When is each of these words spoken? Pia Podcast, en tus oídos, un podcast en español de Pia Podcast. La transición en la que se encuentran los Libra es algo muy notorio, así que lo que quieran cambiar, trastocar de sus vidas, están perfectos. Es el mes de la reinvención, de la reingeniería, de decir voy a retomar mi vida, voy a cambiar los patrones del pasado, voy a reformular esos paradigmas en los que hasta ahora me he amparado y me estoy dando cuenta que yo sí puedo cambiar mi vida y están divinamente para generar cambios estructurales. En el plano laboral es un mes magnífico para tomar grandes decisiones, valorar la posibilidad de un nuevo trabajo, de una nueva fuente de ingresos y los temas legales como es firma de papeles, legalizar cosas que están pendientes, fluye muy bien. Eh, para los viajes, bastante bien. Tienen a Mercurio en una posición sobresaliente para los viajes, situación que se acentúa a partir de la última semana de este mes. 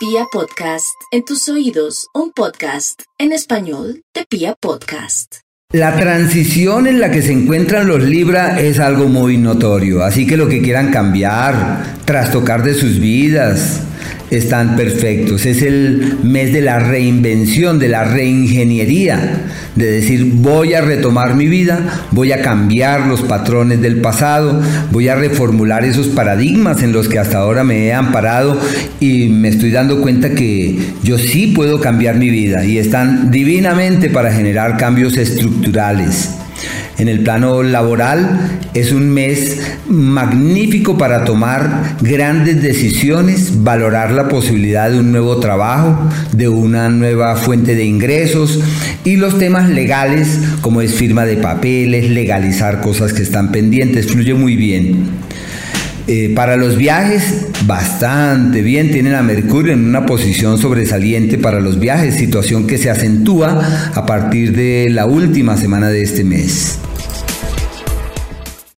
Pia 0.00 0.24
Podcast, 0.32 0.96
en 1.12 1.26
tus 1.26 1.46
oídos, 1.50 2.06
un 2.14 2.32
podcast 2.32 3.02
en 3.18 3.32
español 3.32 4.00
de 4.14 4.24
Pia 4.24 4.54
Podcast. 4.58 5.40
La 5.74 5.94
transición 5.94 6.86
en 6.86 7.00
la 7.00 7.10
que 7.10 7.20
se 7.20 7.32
encuentran 7.32 7.86
los 7.86 8.02
Libra 8.02 8.58
es 8.58 8.78
algo 8.78 9.08
muy 9.08 9.36
notorio, 9.36 10.02
así 10.02 10.26
que 10.26 10.38
lo 10.38 10.48
que 10.48 10.62
quieran 10.62 10.90
cambiar, 10.90 11.96
trastocar 12.06 12.62
de 12.62 12.72
sus 12.72 12.98
vidas, 12.98 13.82
están 14.30 14.76
perfectos. 14.76 15.46
Es 15.46 15.62
el 15.62 16.18
mes 16.22 16.52
de 16.52 16.60
la 16.60 16.78
reinvención, 16.78 17.78
de 17.78 17.88
la 17.88 18.04
reingeniería, 18.04 19.42
de 19.74 19.90
decir 19.90 20.32
voy 20.34 20.74
a 20.74 20.80
retomar 20.80 21.34
mi 21.34 21.46
vida, 21.46 22.06
voy 22.10 22.32
a 22.32 22.42
cambiar 22.42 23.06
los 23.06 23.22
patrones 23.22 23.80
del 23.80 24.00
pasado, 24.00 24.60
voy 24.90 25.08
a 25.08 25.16
reformular 25.16 25.84
esos 25.84 26.08
paradigmas 26.08 26.82
en 26.82 26.92
los 26.92 27.08
que 27.08 27.18
hasta 27.18 27.38
ahora 27.38 27.64
me 27.64 27.86
he 27.86 27.92
amparado 27.92 28.60
y 29.00 29.28
me 29.28 29.48
estoy 29.48 29.70
dando 29.70 30.00
cuenta 30.00 30.34
que 30.34 30.78
yo 31.02 31.18
sí 31.18 31.48
puedo 31.48 31.80
cambiar 31.80 32.16
mi 32.16 32.30
vida 32.30 32.64
y 32.64 32.78
están 32.78 33.30
divinamente 33.30 34.10
para 34.10 34.32
generar 34.32 34.76
cambios 34.76 35.16
estructurales. 35.16 36.30
En 37.00 37.08
el 37.08 37.20
plano 37.20 37.62
laboral 37.62 38.60
es 38.74 38.92
un 38.92 39.08
mes 39.08 39.58
magnífico 39.88 40.98
para 40.98 41.24
tomar 41.24 41.96
grandes 42.02 42.60
decisiones, 42.60 43.64
valorar 43.64 44.10
la 44.12 44.28
posibilidad 44.28 44.90
de 44.90 45.00
un 45.00 45.10
nuevo 45.10 45.40
trabajo, 45.40 45.98
de 46.32 46.48
una 46.48 46.90
nueva 46.90 47.36
fuente 47.36 47.74
de 47.74 47.86
ingresos 47.86 48.60
y 49.02 49.16
los 49.16 49.38
temas 49.38 49.70
legales 49.70 50.40
como 50.60 50.82
es 50.82 50.92
firma 50.92 51.24
de 51.24 51.38
papeles, 51.38 52.10
legalizar 52.10 52.82
cosas 52.82 53.14
que 53.14 53.22
están 53.22 53.50
pendientes, 53.50 54.08
fluye 54.08 54.34
muy 54.34 54.56
bien. 54.56 55.08
Eh, 56.06 56.32
para 56.34 56.58
los 56.58 56.76
viajes, 56.76 57.46
bastante 57.66 58.60
bien. 58.60 58.90
Tienen 58.90 59.14
a 59.14 59.22
Mercurio 59.22 59.72
en 59.72 59.86
una 59.86 60.04
posición 60.04 60.58
sobresaliente 60.58 61.38
para 61.38 61.60
los 61.60 61.78
viajes, 61.78 62.16
situación 62.16 62.66
que 62.66 62.76
se 62.76 62.90
acentúa 62.90 63.90
a 63.94 64.04
partir 64.04 64.54
de 64.54 64.88
la 64.90 65.06
última 65.06 65.56
semana 65.56 65.88
de 65.88 66.02
este 66.02 66.24
mes. 66.24 66.78